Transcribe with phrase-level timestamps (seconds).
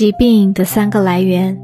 [0.00, 1.60] 疾病的三个来源，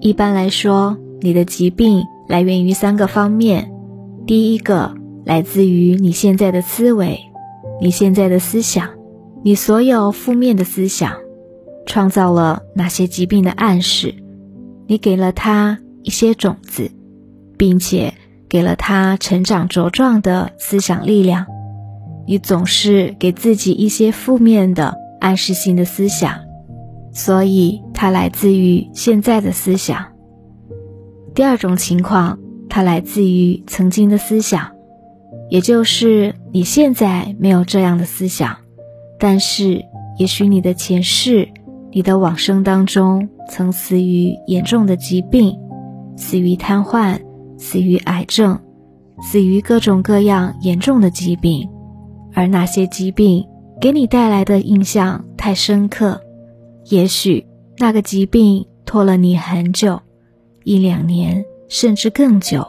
[0.00, 3.70] 一般来说，你的疾病来源于三个方面。
[4.26, 7.20] 第一个来自于你现在的思维，
[7.80, 8.88] 你现在的思想，
[9.44, 11.12] 你所有负面的思想，
[11.86, 14.16] 创造了那些疾病的暗示。
[14.88, 16.90] 你给了他一些种子，
[17.56, 18.14] 并且
[18.48, 21.46] 给了他成长茁壮的思想力量。
[22.26, 26.49] 你总是给自己一些负面的暗示性的思想。
[27.12, 30.04] 所以，它来自于现在的思想。
[31.34, 32.38] 第二种情况，
[32.68, 34.70] 它来自于曾经的思想，
[35.48, 38.56] 也就是你现在没有这样的思想，
[39.18, 39.84] 但是
[40.18, 41.48] 也许你的前世、
[41.92, 45.56] 你的往生当中曾死于严重的疾病，
[46.16, 47.18] 死于瘫痪，
[47.58, 48.58] 死于癌症，
[49.22, 51.68] 死于各种各样严重的疾病，
[52.34, 53.44] 而那些疾病
[53.80, 56.20] 给你带来的印象太深刻。
[56.90, 57.46] 也许
[57.78, 60.00] 那个疾病拖了你很久，
[60.64, 62.66] 一两年甚至更久。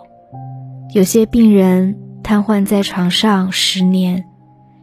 [0.93, 4.23] 有些病人瘫痪在床上十年，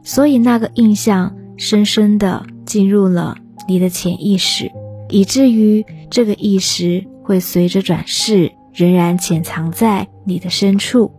[0.02, 3.36] 所以那个印象深深的进入了
[3.68, 4.72] 你的潜意识，
[5.08, 11.12] 以至于这个意识会随着转世，仍然潜藏在你的深处。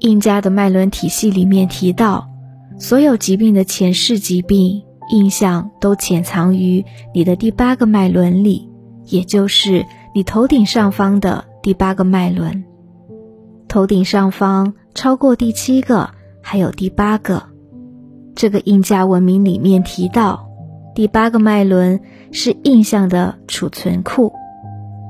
[0.00, 2.28] 印加的脉轮体系里面提到，
[2.76, 4.82] 所有疾病的前世疾病。
[5.10, 8.68] 印象都潜藏于你的第八个脉轮里，
[9.06, 12.64] 也就是你头顶上方的第八个脉轮。
[13.68, 16.10] 头顶上方超过第七个，
[16.42, 17.42] 还有第八个。
[18.34, 20.48] 这个印加文明里面提到，
[20.94, 22.00] 第八个脉轮
[22.32, 24.32] 是印象的储存库，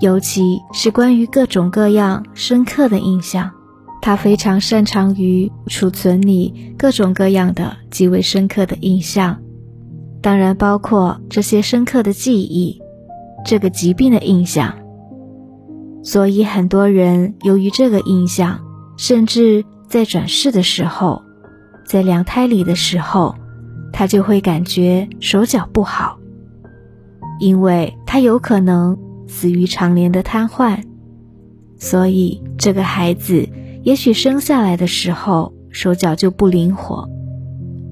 [0.01, 3.51] 尤其是关于各种各样深刻的印象，
[4.01, 9.39] 它非常擅长于储存你各种各样的极为深刻的印象。
[10.29, 12.83] 当然包括这些深刻的记忆，
[13.47, 14.75] 这个疾病的印象。
[16.03, 18.61] 所以很多人由于这个印象，
[18.99, 21.23] 甚至在转世的时候，
[21.87, 23.37] 在娘胎里的时候，
[23.91, 26.19] 他就会感觉手脚不好，
[27.41, 30.83] 因为他有可能死于常年的瘫痪。
[31.79, 33.49] 所以这个孩子
[33.83, 37.09] 也许生下来的时候手脚就不灵活。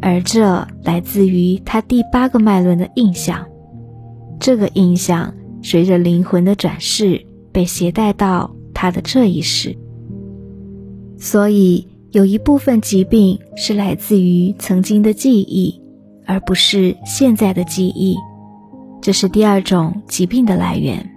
[0.01, 3.45] 而这来自于他第八个脉轮的印象，
[4.39, 9.77] 这个印象随着灵魂的转世被携带到他的这一世。
[11.19, 15.81] 所以有一部分疾病是来自于曾经的记忆，
[16.27, 18.17] 而不是现在的记忆。
[19.01, 21.11] 这是第二种疾病的来源。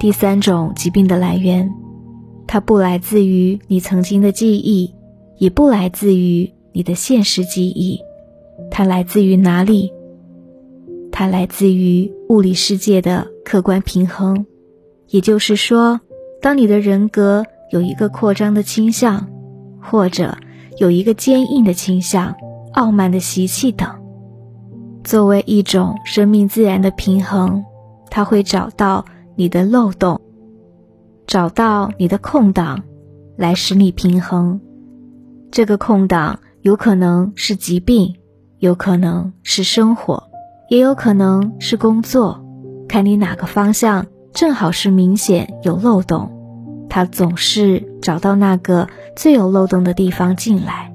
[0.00, 1.70] 第三种疾病的来源，
[2.46, 4.92] 它不来自于你曾经的记忆，
[5.38, 6.50] 也不来自于。
[6.72, 8.00] 你的现实记忆，
[8.70, 9.92] 它来自于哪里？
[11.10, 14.46] 它来自于物理世界的客观平衡。
[15.08, 16.00] 也就是说，
[16.40, 19.26] 当你的人格有一个扩张的倾向，
[19.82, 20.38] 或者
[20.78, 22.34] 有一个坚硬的倾向、
[22.72, 23.88] 傲慢的习气等，
[25.02, 27.64] 作为一种生命自然的平衡，
[28.08, 29.04] 它会找到
[29.34, 30.20] 你的漏洞，
[31.26, 32.84] 找到你的空档，
[33.36, 34.60] 来使你平衡。
[35.50, 36.38] 这个空档。
[36.62, 38.16] 有可能是疾病，
[38.58, 40.24] 有可能是生活，
[40.68, 42.44] 也有可能是工作，
[42.86, 46.30] 看你哪个方向正好是明显有漏洞，
[46.90, 50.92] 他总是找到那个最有漏洞的地方进来，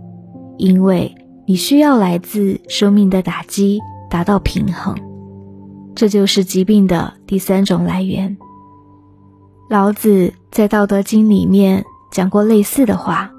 [0.57, 1.15] 因为
[1.47, 4.95] 你需要来自生命的打击达到平衡，
[5.95, 8.37] 这就是疾病的第三种来源。
[9.67, 13.31] 老子在《道德经》里面讲过类似的话：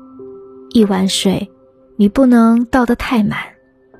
[0.70, 1.52] 一碗水。
[1.96, 3.38] 你不能倒得太满，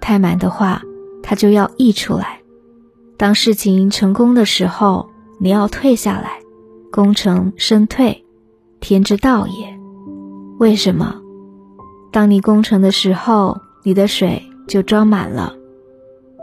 [0.01, 0.83] 太满的话，
[1.23, 2.41] 它就要溢出来。
[3.17, 5.09] 当事情成功的时候，
[5.41, 6.41] 你要退下来，
[6.93, 8.25] 功成身退，
[8.81, 9.79] 天之道也。
[10.59, 11.23] 为什么？
[12.13, 15.55] 当你功成的时候，你的水就装满了。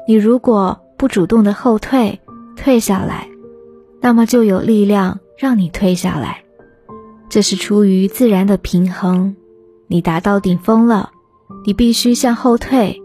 [0.08, 2.20] 你如果不主动的后退，
[2.56, 3.30] 退下来，
[4.02, 6.44] 那么就有力量让你退下来。
[7.30, 9.36] 这是出于自然的平衡。
[9.88, 11.12] 你达到顶峰了。
[11.66, 13.02] 你必须向后退，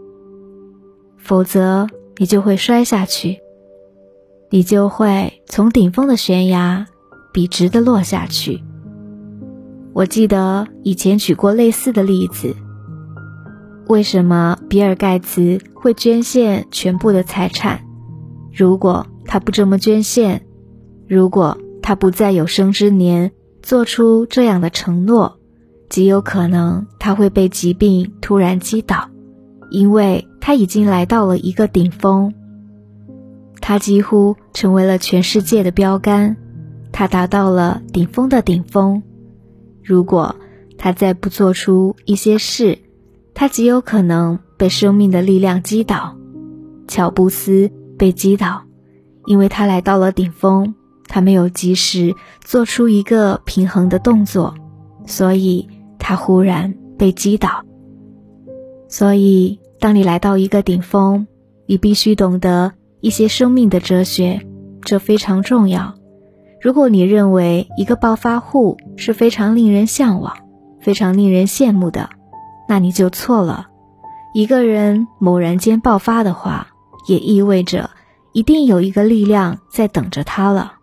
[1.17, 3.39] 否则你就会摔下去，
[4.49, 6.85] 你就会从顶峰的悬崖
[7.31, 8.61] 笔直的落下去。
[9.93, 12.55] 我记得以前举过类似的例子。
[13.87, 17.81] 为什么比尔盖茨会捐献全部的财产？
[18.53, 20.45] 如果他不这么捐献，
[21.07, 23.31] 如果他不在有生之年
[23.63, 25.38] 做出这样的承诺？
[25.89, 29.09] 极有可能他会被疾病突然击倒，
[29.71, 32.33] 因为他已经来到了一个顶峰。
[33.59, 36.37] 他几乎成为了全世界的标杆，
[36.91, 39.03] 他达到了顶峰的顶峰。
[39.83, 40.35] 如果
[40.77, 42.79] 他再不做出一些事，
[43.33, 46.15] 他极有可能被生命的力量击倒。
[46.87, 48.63] 乔布斯被击倒，
[49.25, 50.75] 因为他来到了顶峰，
[51.07, 54.55] 他没有及时做出一个平衡的动作，
[55.05, 55.67] 所以
[56.09, 57.63] 他忽然被击倒。
[58.87, 61.27] 所以，当你来到一个顶峰，
[61.67, 64.41] 你必须懂得一些生命的哲学，
[64.81, 65.93] 这非常重要。
[66.63, 70.33] 如果你认为一个暴发户是非常令人向往、
[70.81, 72.09] 非常令人羡慕的，
[72.67, 73.67] 那你就错了。
[74.33, 76.69] 一个人猛然间爆发的话，
[77.07, 77.91] 也意味着
[78.33, 80.73] 一定有一个力量在等着他了，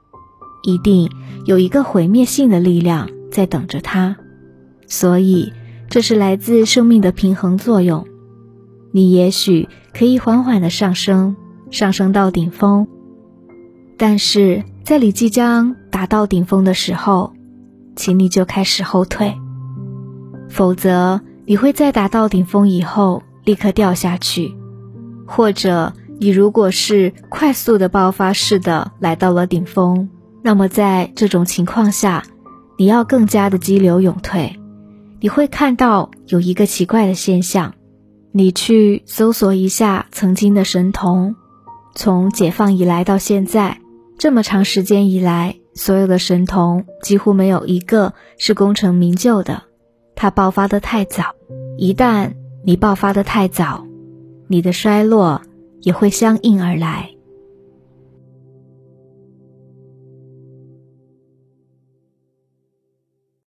[0.63, 1.11] 一定
[1.47, 4.19] 有一个毁灭性的力量在等着他，
[4.87, 5.53] 所以
[5.89, 8.07] 这是来自生命的平衡作用。
[8.93, 11.37] 你也许可以缓缓的上升，
[11.71, 12.87] 上升到顶峰，
[13.97, 17.33] 但是在你即将达到顶峰的时候，
[17.95, 19.37] 请你就开始后退，
[20.49, 24.55] 否则你会在达到顶峰以后立刻掉下去，
[25.27, 25.93] 或者。
[26.19, 30.09] 你如果是快速的爆发式的来到了顶峰，
[30.43, 32.23] 那么在这种情况下，
[32.79, 34.59] 你要更加的激流勇退。
[35.21, 37.75] 你会看到有一个奇怪的现象，
[38.33, 41.35] 你去搜索一下曾经的神童，
[41.95, 43.81] 从解放以来到现在
[44.19, 49.63] 这么长时间以来，所有的神童几乎没有一个是功成名就的。
[50.15, 51.35] 他爆发的太早，
[51.77, 52.33] 一旦
[52.65, 53.87] 你爆发的太早，
[54.49, 55.43] 你的衰落。
[55.83, 57.11] 也会相应而来。